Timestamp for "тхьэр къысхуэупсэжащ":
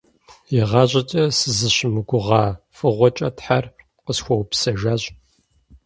3.37-5.03